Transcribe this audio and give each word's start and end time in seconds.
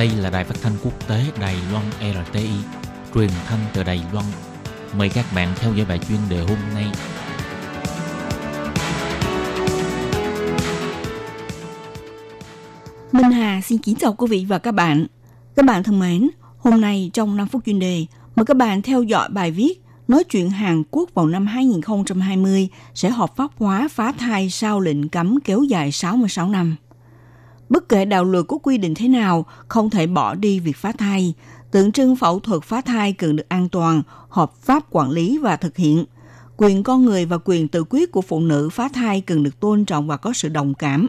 Đây 0.00 0.10
là 0.16 0.30
đài 0.30 0.44
phát 0.44 0.54
thanh 0.62 0.72
quốc 0.84 1.08
tế 1.08 1.24
Đài 1.40 1.56
Loan 1.72 1.84
RTI, 2.00 2.50
truyền 3.14 3.30
thanh 3.46 3.58
từ 3.72 3.82
Đài 3.82 4.02
Loan. 4.12 4.24
Mời 4.98 5.08
các 5.08 5.24
bạn 5.34 5.48
theo 5.56 5.74
dõi 5.74 5.86
bài 5.86 5.98
chuyên 6.08 6.18
đề 6.28 6.40
hôm 6.40 6.58
nay. 6.74 6.86
Minh 13.12 13.30
Hà 13.30 13.60
xin 13.60 13.78
kính 13.78 13.94
chào 13.94 14.12
quý 14.12 14.26
vị 14.30 14.46
và 14.48 14.58
các 14.58 14.72
bạn. 14.72 15.06
Các 15.56 15.64
bạn 15.64 15.82
thân 15.82 15.98
mến, 15.98 16.30
hôm 16.58 16.80
nay 16.80 17.10
trong 17.12 17.36
5 17.36 17.48
phút 17.48 17.62
chuyên 17.66 17.78
đề, 17.78 18.06
mời 18.36 18.46
các 18.46 18.56
bạn 18.56 18.82
theo 18.82 19.02
dõi 19.02 19.28
bài 19.28 19.50
viết 19.50 19.82
nói 20.08 20.24
chuyện 20.24 20.50
Hàn 20.50 20.82
Quốc 20.90 21.10
vào 21.14 21.26
năm 21.26 21.46
2020 21.46 22.68
sẽ 22.94 23.10
hợp 23.10 23.36
pháp 23.36 23.50
hóa 23.58 23.88
phá 23.90 24.12
thai 24.18 24.50
sau 24.50 24.80
lệnh 24.80 25.08
cấm 25.08 25.38
kéo 25.44 25.62
dài 25.62 25.92
66 25.92 26.48
năm. 26.48 26.76
Bất 27.70 27.88
kể 27.88 28.04
đạo 28.04 28.24
luật 28.24 28.44
có 28.48 28.58
quy 28.58 28.78
định 28.78 28.94
thế 28.94 29.08
nào, 29.08 29.46
không 29.68 29.90
thể 29.90 30.06
bỏ 30.06 30.34
đi 30.34 30.60
việc 30.60 30.76
phá 30.76 30.92
thai. 30.92 31.34
Tượng 31.70 31.92
trưng 31.92 32.16
phẫu 32.16 32.40
thuật 32.40 32.62
phá 32.62 32.80
thai 32.80 33.12
cần 33.12 33.36
được 33.36 33.48
an 33.48 33.68
toàn, 33.68 34.02
hợp 34.28 34.56
pháp 34.56 34.84
quản 34.90 35.10
lý 35.10 35.38
và 35.38 35.56
thực 35.56 35.76
hiện. 35.76 36.04
Quyền 36.56 36.82
con 36.82 37.04
người 37.04 37.24
và 37.24 37.38
quyền 37.44 37.68
tự 37.68 37.84
quyết 37.90 38.12
của 38.12 38.22
phụ 38.22 38.40
nữ 38.40 38.68
phá 38.72 38.88
thai 38.88 39.20
cần 39.20 39.42
được 39.42 39.60
tôn 39.60 39.84
trọng 39.84 40.06
và 40.06 40.16
có 40.16 40.32
sự 40.32 40.48
đồng 40.48 40.74
cảm. 40.74 41.06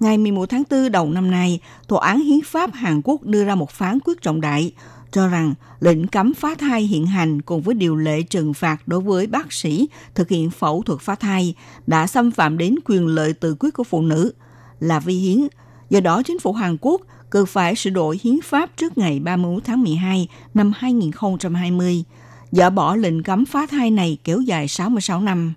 Ngày 0.00 0.18
11 0.18 0.50
tháng 0.50 0.62
4 0.70 0.92
đầu 0.92 1.10
năm 1.10 1.30
nay, 1.30 1.60
Tòa 1.88 2.06
án 2.06 2.20
Hiến 2.20 2.40
pháp 2.44 2.70
Hàn 2.74 3.00
Quốc 3.04 3.22
đưa 3.22 3.44
ra 3.44 3.54
một 3.54 3.70
phán 3.70 3.98
quyết 4.04 4.22
trọng 4.22 4.40
đại, 4.40 4.72
cho 5.10 5.28
rằng 5.28 5.54
lệnh 5.80 6.06
cấm 6.06 6.34
phá 6.34 6.54
thai 6.54 6.82
hiện 6.82 7.06
hành 7.06 7.42
cùng 7.42 7.62
với 7.62 7.74
điều 7.74 7.96
lệ 7.96 8.22
trừng 8.22 8.54
phạt 8.54 8.88
đối 8.88 9.00
với 9.00 9.26
bác 9.26 9.52
sĩ 9.52 9.88
thực 10.14 10.28
hiện 10.28 10.50
phẫu 10.50 10.82
thuật 10.82 11.00
phá 11.00 11.14
thai 11.14 11.54
đã 11.86 12.06
xâm 12.06 12.30
phạm 12.30 12.58
đến 12.58 12.74
quyền 12.84 13.06
lợi 13.06 13.32
tự 13.32 13.56
quyết 13.60 13.74
của 13.74 13.84
phụ 13.84 14.02
nữ– 14.02 14.32
là 14.80 15.00
vi 15.00 15.14
hiến. 15.14 15.46
Do 15.90 16.00
đó, 16.00 16.22
chính 16.22 16.38
phủ 16.38 16.52
Hàn 16.52 16.76
Quốc 16.80 17.00
cần 17.30 17.46
phải 17.46 17.76
sửa 17.76 17.90
đổi 17.90 18.20
hiến 18.22 18.40
pháp 18.44 18.76
trước 18.76 18.98
ngày 18.98 19.20
31 19.20 19.64
tháng 19.64 19.82
12 19.82 20.28
năm 20.54 20.72
2020, 20.76 22.04
dỡ 22.50 22.70
bỏ 22.70 22.96
lệnh 22.96 23.22
cấm 23.22 23.44
phá 23.44 23.66
thai 23.66 23.90
này 23.90 24.18
kéo 24.24 24.40
dài 24.40 24.68
66 24.68 25.20
năm. 25.20 25.54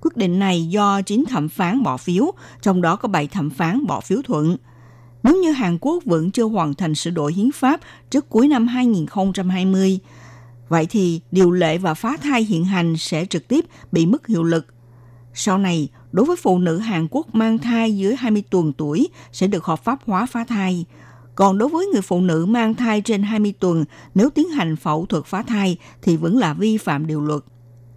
Quyết 0.00 0.16
định 0.16 0.38
này 0.38 0.66
do 0.66 1.02
9 1.02 1.24
thẩm 1.28 1.48
phán 1.48 1.82
bỏ 1.82 1.96
phiếu, 1.96 2.32
trong 2.62 2.82
đó 2.82 2.96
có 2.96 3.08
7 3.08 3.26
thẩm 3.26 3.50
phán 3.50 3.86
bỏ 3.86 4.00
phiếu 4.00 4.22
thuận. 4.22 4.56
Nếu 5.22 5.36
như 5.42 5.52
Hàn 5.52 5.78
Quốc 5.80 6.04
vẫn 6.04 6.30
chưa 6.30 6.44
hoàn 6.44 6.74
thành 6.74 6.94
sửa 6.94 7.10
đổi 7.10 7.32
hiến 7.32 7.52
pháp 7.52 7.80
trước 8.10 8.28
cuối 8.28 8.48
năm 8.48 8.66
2020, 8.66 9.98
vậy 10.68 10.86
thì 10.90 11.20
điều 11.30 11.50
lệ 11.50 11.78
và 11.78 11.94
phá 11.94 12.16
thai 12.22 12.42
hiện 12.42 12.64
hành 12.64 12.96
sẽ 12.96 13.24
trực 13.24 13.48
tiếp 13.48 13.64
bị 13.92 14.06
mất 14.06 14.26
hiệu 14.26 14.42
lực. 14.42 14.66
Sau 15.40 15.58
này, 15.58 15.88
đối 16.12 16.26
với 16.26 16.36
phụ 16.36 16.58
nữ 16.58 16.78
Hàn 16.78 17.06
Quốc 17.10 17.34
mang 17.34 17.58
thai 17.58 17.96
dưới 17.96 18.16
20 18.16 18.42
tuần 18.50 18.72
tuổi 18.72 19.08
sẽ 19.32 19.46
được 19.46 19.64
hợp 19.64 19.84
pháp 19.84 19.98
hóa 20.06 20.26
phá 20.26 20.44
thai. 20.44 20.84
Còn 21.34 21.58
đối 21.58 21.68
với 21.68 21.86
người 21.86 22.02
phụ 22.02 22.20
nữ 22.20 22.46
mang 22.46 22.74
thai 22.74 23.00
trên 23.00 23.22
20 23.22 23.54
tuần, 23.60 23.84
nếu 24.14 24.30
tiến 24.30 24.48
hành 24.48 24.76
phẫu 24.76 25.06
thuật 25.06 25.24
phá 25.24 25.42
thai 25.42 25.76
thì 26.02 26.16
vẫn 26.16 26.38
là 26.38 26.54
vi 26.54 26.78
phạm 26.78 27.06
điều 27.06 27.20
luật. 27.20 27.42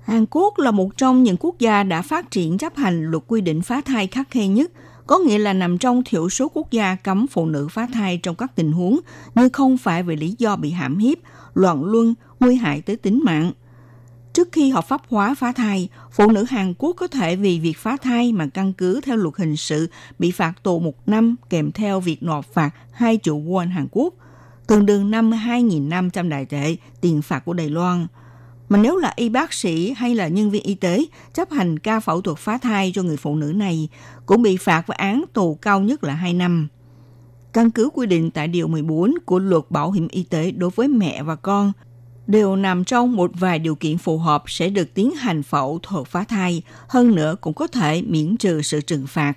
Hàn 0.02 0.26
Quốc 0.32 0.54
là 0.58 0.72
một 0.72 0.98
trong 0.98 1.24
những 1.24 1.38
quốc 1.40 1.56
gia 1.60 1.84
đã 1.84 2.02
phát 2.02 2.32
triển 2.32 2.58
chấp 2.58 2.76
hành 2.76 3.12
luật 3.12 3.24
quy 3.28 3.42
định 3.42 3.62
phá 3.62 3.82
thai 3.82 4.08
khắc 4.08 4.32
khe 4.32 4.48
nhất, 4.48 4.72
có 5.08 5.20
nghĩa 5.20 5.38
là 5.38 5.54
nằm 5.54 5.78
trong 5.78 6.04
thiểu 6.06 6.30
số 6.30 6.52
quốc 6.54 6.72
gia 6.72 6.96
cấm 6.96 7.28
phụ 7.28 7.46
nữ 7.46 7.68
phá 7.72 7.88
thai 7.94 8.18
trong 8.18 8.36
các 8.36 8.56
tình 8.56 8.72
huống 8.72 9.00
như 9.36 9.50
không 9.54 9.78
phải 9.78 10.04
vì 10.04 10.16
lý 10.16 10.36
do 10.38 10.56
bị 10.56 10.72
hãm 10.72 10.98
hiếp, 10.98 11.18
loạn 11.54 11.86
luân, 11.86 12.14
nguy 12.40 12.56
hại 12.56 12.82
tới 12.82 12.96
tính 12.96 13.22
mạng. 13.24 13.52
Trước 14.34 14.52
khi 14.52 14.70
hợp 14.70 14.88
pháp 14.88 15.02
hóa 15.10 15.36
phá 15.36 15.52
thai, 15.52 15.90
phụ 16.12 16.32
nữ 16.32 16.44
Hàn 16.44 16.74
Quốc 16.78 16.96
có 17.00 17.08
thể 17.08 17.36
vì 17.36 17.60
việc 17.60 17.78
phá 17.78 17.98
thai 17.98 18.34
mà 18.34 18.48
căn 18.48 18.74
cứ 18.74 19.02
theo 19.02 19.16
luật 19.16 19.36
hình 19.38 19.58
sự 19.58 19.90
bị 20.20 20.32
phạt 20.32 20.54
tù 20.64 20.80
một 20.80 21.10
năm 21.10 21.36
kèm 21.50 21.72
theo 21.72 22.00
việc 22.00 22.24
nộp 22.24 22.46
phạt 22.54 22.70
2 22.92 23.20
triệu 23.24 23.40
won 23.40 23.72
Hàn 23.72 23.88
Quốc, 23.92 24.14
tương 24.68 24.86
đương 24.86 25.12
52.500 25.12 26.30
đại 26.30 26.46
tệ 26.46 26.76
tiền 27.02 27.22
phạt 27.22 27.40
của 27.46 27.54
Đài 27.54 27.70
Loan. 27.70 28.08
Mà 28.70 28.78
nếu 28.78 28.98
là 28.98 29.14
y 29.16 29.30
bác 29.30 29.54
sĩ 29.54 29.94
hay 29.98 30.16
là 30.16 30.28
nhân 30.28 30.52
viên 30.52 30.64
y 30.64 30.76
tế 30.76 31.06
chấp 31.34 31.52
hành 31.52 31.80
ca 31.80 32.00
phẫu 32.00 32.22
thuật 32.22 32.38
phá 32.38 32.58
thai 32.58 32.92
cho 32.96 33.04
người 33.04 33.18
phụ 33.18 33.36
nữ 33.36 33.54
này 33.56 33.90
cũng 34.26 34.42
bị 34.42 34.58
phạt 34.58 34.88
với 34.88 34.96
án 34.96 35.24
tù 35.34 35.56
cao 35.56 35.82
nhất 35.82 36.04
là 36.04 36.14
2 36.14 36.34
năm. 36.34 36.68
Căn 37.54 37.72
cứ 37.72 37.90
quy 37.94 38.08
định 38.08 38.32
tại 38.32 38.48
Điều 38.48 38.68
14 38.68 39.14
của 39.26 39.40
Luật 39.40 39.64
Bảo 39.70 39.92
hiểm 39.92 40.08
Y 40.08 40.24
tế 40.24 40.52
đối 40.52 40.70
với 40.70 40.88
mẹ 40.88 41.24
và 41.24 41.36
con– 41.36 41.72
đều 42.28 42.56
nằm 42.56 42.84
trong 42.84 43.16
một 43.16 43.32
vài 43.40 43.60
điều 43.60 43.76
kiện 43.76 43.98
phù 43.98 44.18
hợp 44.18 44.44
sẽ 44.48 44.70
được 44.70 44.94
tiến 44.94 45.12
hành 45.12 45.44
phẫu 45.44 45.80
thuật 45.84 46.08
phá 46.08 46.24
thai, 46.24 46.62
hơn 46.88 47.16
nữa 47.16 47.36
cũng 47.42 47.54
có 47.54 47.68
thể 47.68 48.02
miễn 48.02 48.38
trừ 48.38 48.62
sự 48.62 48.82
trừng 48.82 49.08
phạt. 49.08 49.34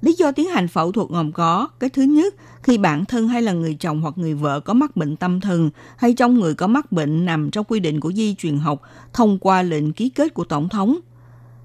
Lý 0.00 0.12
do 0.12 0.32
tiến 0.32 0.48
hành 0.48 0.68
phẫu 0.68 0.92
thuật 0.92 1.08
gồm 1.08 1.32
có, 1.32 1.68
cái 1.80 1.90
thứ 1.90 2.02
nhất, 2.02 2.34
khi 2.62 2.78
bản 2.78 3.04
thân 3.04 3.28
hay 3.28 3.42
là 3.42 3.52
người 3.52 3.74
chồng 3.74 4.00
hoặc 4.00 4.18
người 4.18 4.34
vợ 4.34 4.60
có 4.60 4.74
mắc 4.74 4.96
bệnh 4.96 5.16
tâm 5.16 5.40
thần 5.40 5.70
hay 5.96 6.12
trong 6.12 6.34
người 6.34 6.54
có 6.54 6.66
mắc 6.66 6.92
bệnh 6.92 7.24
nằm 7.24 7.50
trong 7.50 7.64
quy 7.64 7.80
định 7.80 8.00
của 8.00 8.12
di 8.12 8.34
truyền 8.34 8.58
học 8.58 8.82
thông 9.12 9.38
qua 9.38 9.62
lệnh 9.62 9.92
ký 9.92 10.08
kết 10.08 10.34
của 10.34 10.44
Tổng 10.44 10.68
thống. 10.68 10.98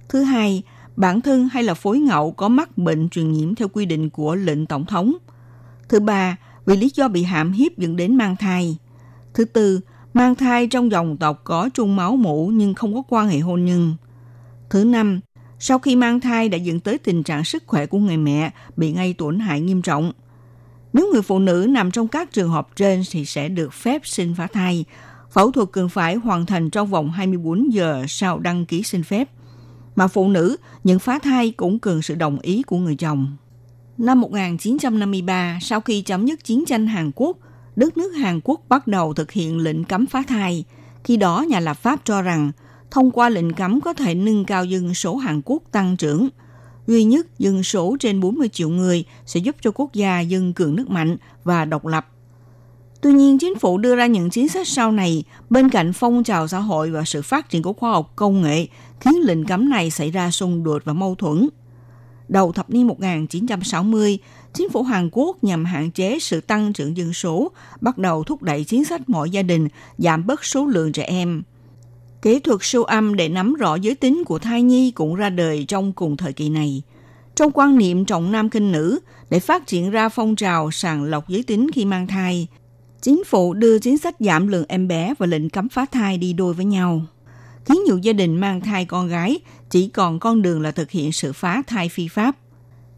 Thứ 0.09 0.23
hai, 0.23 0.63
bản 0.95 1.21
thân 1.21 1.49
hay 1.49 1.63
là 1.63 1.73
phối 1.73 1.99
ngẫu 1.99 2.31
có 2.31 2.49
mắc 2.49 2.77
bệnh 2.77 3.09
truyền 3.09 3.31
nhiễm 3.31 3.55
theo 3.55 3.67
quy 3.67 3.85
định 3.85 4.09
của 4.09 4.35
lệnh 4.35 4.65
Tổng 4.65 4.85
thống. 4.85 5.13
Thứ 5.89 5.99
ba, 5.99 6.37
vì 6.65 6.77
lý 6.77 6.91
do 6.95 7.07
bị 7.07 7.23
hãm 7.23 7.51
hiếp 7.51 7.77
dẫn 7.77 7.95
đến 7.95 8.15
mang 8.15 8.35
thai. 8.35 8.77
Thứ 9.33 9.45
tư, 9.45 9.79
mang 10.13 10.35
thai 10.35 10.67
trong 10.67 10.91
dòng 10.91 11.17
tộc 11.17 11.41
có 11.43 11.69
chung 11.73 11.95
máu 11.95 12.15
mủ 12.15 12.47
nhưng 12.47 12.73
không 12.73 12.93
có 12.93 13.03
quan 13.09 13.27
hệ 13.27 13.39
hôn 13.39 13.65
nhân. 13.65 13.95
Thứ 14.69 14.85
năm, 14.85 15.19
sau 15.59 15.79
khi 15.79 15.95
mang 15.95 16.19
thai 16.19 16.49
đã 16.49 16.57
dẫn 16.57 16.79
tới 16.79 16.97
tình 16.97 17.23
trạng 17.23 17.43
sức 17.43 17.63
khỏe 17.67 17.85
của 17.85 17.97
người 17.97 18.17
mẹ 18.17 18.51
bị 18.77 18.93
gây 18.93 19.13
tổn 19.13 19.39
hại 19.39 19.61
nghiêm 19.61 19.81
trọng. 19.81 20.11
Nếu 20.93 21.09
người 21.13 21.21
phụ 21.21 21.39
nữ 21.39 21.67
nằm 21.69 21.91
trong 21.91 22.07
các 22.07 22.31
trường 22.33 22.49
hợp 22.49 22.67
trên 22.75 23.03
thì 23.11 23.25
sẽ 23.25 23.49
được 23.49 23.73
phép 23.73 24.01
sinh 24.05 24.35
phá 24.35 24.47
thai. 24.47 24.85
Phẫu 25.31 25.51
thuật 25.51 25.69
cần 25.71 25.89
phải 25.89 26.15
hoàn 26.15 26.45
thành 26.45 26.69
trong 26.69 26.87
vòng 26.87 27.11
24 27.11 27.73
giờ 27.73 28.05
sau 28.07 28.39
đăng 28.39 28.65
ký 28.65 28.83
xin 28.83 29.03
phép. 29.03 29.29
Mà 29.95 30.07
phụ 30.07 30.29
nữ 30.29 30.57
nhận 30.83 30.99
phá 30.99 31.19
thai 31.19 31.51
cũng 31.51 31.79
cần 31.79 32.01
sự 32.01 32.15
đồng 32.15 32.39
ý 32.39 32.63
của 32.63 32.77
người 32.77 32.95
chồng. 32.95 33.37
Năm 33.97 34.21
1953, 34.21 35.59
sau 35.61 35.81
khi 35.81 36.01
chấm 36.01 36.25
dứt 36.25 36.43
chiến 36.43 36.65
tranh 36.65 36.87
Hàn 36.87 37.11
Quốc, 37.15 37.37
đất 37.75 37.97
nước 37.97 38.11
Hàn 38.11 38.39
Quốc 38.43 38.61
bắt 38.69 38.87
đầu 38.87 39.13
thực 39.13 39.31
hiện 39.31 39.57
lệnh 39.57 39.83
cấm 39.83 40.05
phá 40.05 40.23
thai. 40.27 40.63
Khi 41.03 41.17
đó, 41.17 41.45
nhà 41.49 41.59
lập 41.59 41.73
pháp 41.73 42.01
cho 42.03 42.21
rằng 42.21 42.51
thông 42.91 43.11
qua 43.11 43.29
lệnh 43.29 43.53
cấm 43.53 43.81
có 43.81 43.93
thể 43.93 44.15
nâng 44.15 44.45
cao 44.45 44.65
dân 44.65 44.93
số 44.93 45.15
Hàn 45.15 45.41
Quốc 45.45 45.63
tăng 45.71 45.97
trưởng. 45.97 46.29
Duy 46.87 47.03
nhất 47.03 47.39
dân 47.39 47.63
số 47.63 47.97
trên 47.99 48.19
40 48.19 48.49
triệu 48.49 48.69
người 48.69 49.05
sẽ 49.25 49.39
giúp 49.39 49.55
cho 49.61 49.71
quốc 49.71 49.93
gia 49.93 50.19
dân 50.19 50.53
cường 50.53 50.75
nước 50.75 50.89
mạnh 50.89 51.17
và 51.43 51.65
độc 51.65 51.85
lập. 51.85 52.07
Tuy 53.01 53.13
nhiên, 53.13 53.37
chính 53.37 53.55
phủ 53.55 53.77
đưa 53.77 53.95
ra 53.95 54.05
những 54.05 54.29
chính 54.29 54.49
sách 54.49 54.67
sau 54.67 54.91
này 54.91 55.23
bên 55.49 55.69
cạnh 55.69 55.93
phong 55.93 56.23
trào 56.23 56.47
xã 56.47 56.59
hội 56.59 56.91
và 56.91 57.03
sự 57.05 57.21
phát 57.21 57.49
triển 57.49 57.63
của 57.63 57.73
khoa 57.73 57.91
học 57.91 58.13
công 58.15 58.41
nghệ 58.41 58.67
khiến 58.99 59.13
lệnh 59.23 59.45
cấm 59.45 59.69
này 59.69 59.89
xảy 59.89 60.11
ra 60.11 60.31
xung 60.31 60.63
đột 60.63 60.81
và 60.85 60.93
mâu 60.93 61.15
thuẫn. 61.15 61.49
Đầu 62.33 62.51
thập 62.51 62.69
niên 62.69 62.87
1960, 62.87 64.19
chính 64.53 64.69
phủ 64.69 64.83
Hàn 64.83 65.09
Quốc 65.11 65.43
nhằm 65.43 65.65
hạn 65.65 65.91
chế 65.91 66.19
sự 66.19 66.41
tăng 66.41 66.73
trưởng 66.73 66.97
dân 66.97 67.13
số, 67.13 67.51
bắt 67.81 67.97
đầu 67.97 68.23
thúc 68.23 68.43
đẩy 68.43 68.63
chính 68.63 68.85
sách 68.85 69.01
mỗi 69.07 69.29
gia 69.29 69.41
đình 69.41 69.67
giảm 69.97 70.27
bớt 70.27 70.45
số 70.45 70.65
lượng 70.65 70.91
trẻ 70.91 71.03
em. 71.03 71.43
Kỹ 72.21 72.39
thuật 72.39 72.59
siêu 72.61 72.83
âm 72.83 73.15
để 73.15 73.29
nắm 73.29 73.53
rõ 73.53 73.75
giới 73.75 73.95
tính 73.95 74.23
của 74.25 74.39
thai 74.39 74.61
nhi 74.61 74.91
cũng 74.91 75.15
ra 75.15 75.29
đời 75.29 75.65
trong 75.67 75.93
cùng 75.93 76.17
thời 76.17 76.33
kỳ 76.33 76.49
này. 76.49 76.81
Trong 77.35 77.51
quan 77.53 77.77
niệm 77.77 78.05
trọng 78.05 78.31
nam 78.31 78.49
kinh 78.49 78.71
nữ, 78.71 78.99
để 79.29 79.39
phát 79.39 79.67
triển 79.67 79.91
ra 79.91 80.09
phong 80.09 80.35
trào 80.35 80.71
sàng 80.71 81.03
lọc 81.03 81.29
giới 81.29 81.43
tính 81.43 81.71
khi 81.73 81.85
mang 81.85 82.07
thai, 82.07 82.47
chính 83.01 83.23
phủ 83.23 83.53
đưa 83.53 83.79
chính 83.79 83.97
sách 83.97 84.15
giảm 84.19 84.47
lượng 84.47 84.65
em 84.67 84.87
bé 84.87 85.13
và 85.17 85.25
lệnh 85.25 85.49
cấm 85.49 85.69
phá 85.69 85.85
thai 85.91 86.17
đi 86.17 86.33
đôi 86.33 86.53
với 86.53 86.65
nhau 86.65 87.01
khiến 87.65 87.83
nhiều 87.85 87.97
gia 87.97 88.13
đình 88.13 88.35
mang 88.35 88.61
thai 88.61 88.85
con 88.85 89.07
gái 89.07 89.39
chỉ 89.69 89.87
còn 89.87 90.19
con 90.19 90.41
đường 90.41 90.61
là 90.61 90.71
thực 90.71 90.91
hiện 90.91 91.11
sự 91.11 91.33
phá 91.33 91.63
thai 91.67 91.89
phi 91.89 92.07
pháp. 92.07 92.35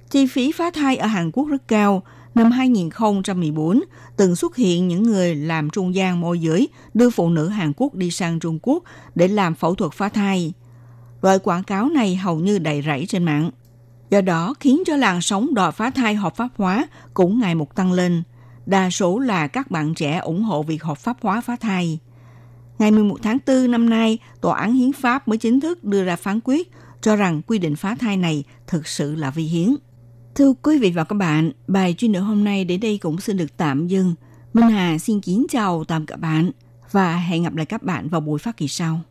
Chi 0.09 0.27
phí 0.27 0.51
phá 0.51 0.71
thai 0.71 0.97
ở 0.97 1.07
Hàn 1.07 1.31
Quốc 1.31 1.47
rất 1.49 1.67
cao. 1.67 2.03
Năm 2.35 2.51
2014, 2.51 3.81
từng 4.17 4.35
xuất 4.35 4.55
hiện 4.55 4.87
những 4.87 5.03
người 5.03 5.35
làm 5.35 5.69
trung 5.69 5.95
gian 5.95 6.21
môi 6.21 6.39
giới 6.39 6.69
đưa 6.93 7.09
phụ 7.09 7.29
nữ 7.29 7.47
Hàn 7.47 7.73
Quốc 7.77 7.95
đi 7.95 8.11
sang 8.11 8.39
Trung 8.39 8.59
Quốc 8.61 8.83
để 9.15 9.27
làm 9.27 9.55
phẫu 9.55 9.75
thuật 9.75 9.93
phá 9.93 10.09
thai. 10.09 10.53
Loại 11.21 11.39
quảng 11.39 11.63
cáo 11.63 11.89
này 11.89 12.15
hầu 12.15 12.39
như 12.39 12.59
đầy 12.59 12.81
rẫy 12.81 13.05
trên 13.05 13.23
mạng. 13.23 13.51
Do 14.09 14.21
đó 14.21 14.53
khiến 14.59 14.83
cho 14.85 14.95
làn 14.95 15.21
sóng 15.21 15.53
đòi 15.53 15.71
phá 15.71 15.89
thai 15.89 16.15
hợp 16.15 16.35
pháp 16.35 16.47
hóa 16.57 16.87
cũng 17.13 17.39
ngày 17.39 17.55
một 17.55 17.75
tăng 17.75 17.93
lên. 17.93 18.23
Đa 18.65 18.89
số 18.89 19.19
là 19.19 19.47
các 19.47 19.71
bạn 19.71 19.93
trẻ 19.93 20.17
ủng 20.17 20.43
hộ 20.43 20.63
việc 20.63 20.83
hợp 20.83 20.97
pháp 20.97 21.17
hóa 21.21 21.41
phá 21.41 21.55
thai. 21.55 21.99
Ngày 22.79 22.91
11 22.91 23.17
tháng 23.23 23.37
4 23.47 23.71
năm 23.71 23.89
nay, 23.89 24.17
Tòa 24.41 24.59
án 24.59 24.73
Hiến 24.73 24.93
pháp 24.93 25.27
mới 25.27 25.37
chính 25.37 25.59
thức 25.59 25.83
đưa 25.83 26.03
ra 26.03 26.15
phán 26.15 26.39
quyết 26.43 26.71
cho 27.01 27.15
rằng 27.15 27.41
quy 27.41 27.57
định 27.57 27.75
phá 27.75 27.95
thai 27.95 28.17
này 28.17 28.43
thực 28.67 28.87
sự 28.87 29.15
là 29.15 29.31
vi 29.31 29.43
hiến. 29.43 29.75
Thưa 30.35 30.53
quý 30.61 30.79
vị 30.79 30.91
và 30.91 31.03
các 31.03 31.15
bạn, 31.15 31.51
bài 31.67 31.95
chuyên 31.97 32.11
đề 32.11 32.19
hôm 32.19 32.43
nay 32.43 32.65
đến 32.65 32.79
đây 32.79 32.97
cũng 32.97 33.19
xin 33.19 33.37
được 33.37 33.57
tạm 33.57 33.87
dừng. 33.87 34.15
Minh 34.53 34.69
Hà 34.69 34.97
xin 34.97 35.21
kính 35.21 35.45
chào 35.49 35.83
tạm 35.83 36.05
các 36.05 36.19
bạn 36.19 36.51
và 36.91 37.17
hẹn 37.17 37.43
gặp 37.43 37.55
lại 37.55 37.65
các 37.65 37.83
bạn 37.83 38.09
vào 38.09 38.21
buổi 38.21 38.39
phát 38.39 38.57
kỳ 38.57 38.67
sau. 38.67 39.01